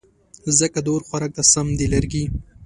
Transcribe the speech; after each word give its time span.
ځکه 0.59 0.79
د 0.81 0.87
اور 0.93 1.01
خوراک 1.07 1.31
ته 1.37 1.43
سم 1.53 1.67
دي 1.77 1.87
لرګې 1.93 2.23